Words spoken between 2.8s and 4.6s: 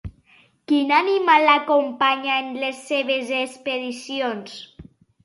seves expedicions?